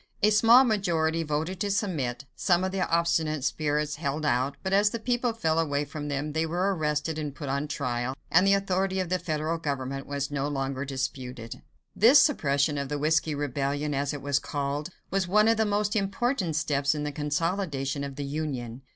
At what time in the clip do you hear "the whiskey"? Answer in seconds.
12.89-13.35